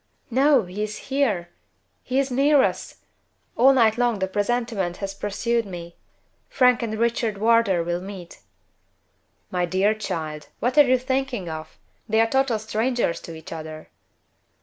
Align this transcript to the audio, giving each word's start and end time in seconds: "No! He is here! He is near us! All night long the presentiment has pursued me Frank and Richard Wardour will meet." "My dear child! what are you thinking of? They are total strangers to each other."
"No! 0.31 0.63
He 0.63 0.81
is 0.81 0.97
here! 1.13 1.49
He 2.01 2.17
is 2.17 2.31
near 2.31 2.63
us! 2.63 3.03
All 3.55 3.71
night 3.71 3.99
long 3.99 4.17
the 4.17 4.27
presentiment 4.27 4.97
has 4.97 5.13
pursued 5.13 5.63
me 5.63 5.95
Frank 6.49 6.81
and 6.81 6.97
Richard 6.97 7.37
Wardour 7.37 7.83
will 7.83 8.01
meet." 8.01 8.39
"My 9.51 9.65
dear 9.67 9.93
child! 9.93 10.47
what 10.59 10.75
are 10.79 10.87
you 10.87 10.97
thinking 10.97 11.47
of? 11.49 11.77
They 12.09 12.19
are 12.19 12.25
total 12.25 12.57
strangers 12.57 13.21
to 13.21 13.35
each 13.35 13.53
other." 13.53 13.89